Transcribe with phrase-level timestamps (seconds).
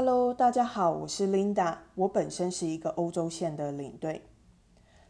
[0.00, 1.78] Hello，大家好，我是 Linda。
[1.96, 4.22] 我本身是一个欧洲线的领队。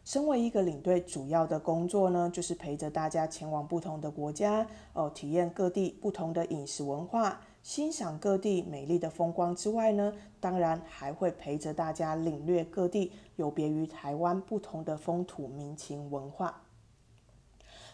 [0.03, 16.63] 身为一个领队，主要的工作呢，就是陪着大家前往不同的国家，哦，体验各地不同的饮食文化，欣赏各地美丽的风光之外呢，当然还会陪着大家领略各地有别于台湾不同的风土民情文化。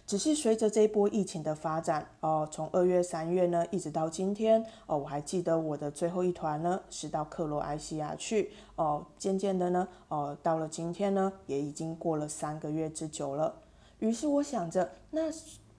[0.05, 13.55] 只是随着这波疫情的发展，哦，从二月、三月呢，一直到今天，哦，我还记得我的最后一团呢是到克罗埃西亚去，哦，渐渐的呢，哦，到了今天呢，也已经过了三个月之久了。
[13.97, 15.31] 于是我想着，那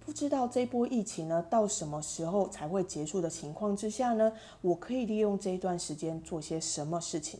[0.05, 7.38] 不知道这波疫情呢到什么时候才会结束的情况之下呢，我可以利用这一段时间做些什么事情？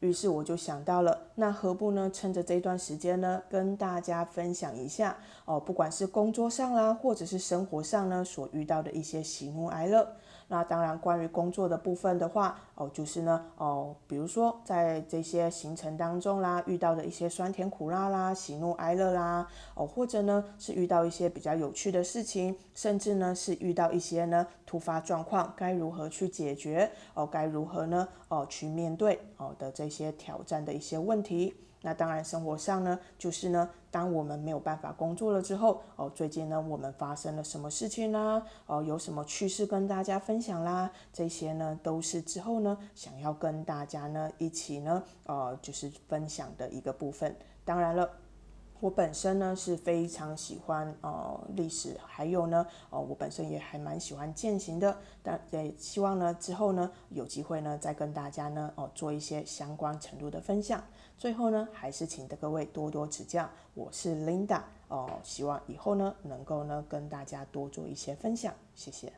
[0.00, 2.10] 于是我就想到了，那何不呢？
[2.12, 10.06] 趁着这段时间呢，跟大家分享一下哦，不管是工作上啦，或者是生活上呢，所遇到的一些喜怒哀乐。
[10.48, 26.88] 那当然，关于工作的部分的话，哦，就是呢，哦，比如说在这些行程当中啦，遇到的一些酸甜苦辣啦、喜怒哀乐啦，哦，或者呢是遇到一些比较有趣的事情，甚至呢是遇到一些呢突发状况，该如何去解决？
[27.14, 28.06] 哦，该如何呢？
[28.28, 31.56] 哦，去面对哦的这些挑战的一些问题。
[31.82, 38.42] 那当然，生活上呢，就是呢，当我们没有办法工作了之后，哦，最近呢，我们发生了什么事情呢？
[38.66, 40.90] 哦，有什么趣事跟大家分享啦？
[41.14, 47.34] 这些呢，都是之后呢，想要跟大家呢一起呢，呃，就是分享的一个部分。
[47.64, 48.06] 当然了。
[48.80, 60.82] 我本身呢是非常喜欢呃历史，还有呢，呃我本身也还蛮喜欢践行的，但也希望呢之后呢有机会呢再跟大家呢哦做一些相关程度的分享。
[61.16, 69.12] 最后呢还是请的各位多多指教，我是 Linda 哦，希望以后呢能够呢跟大家多做一些分享，谢谢。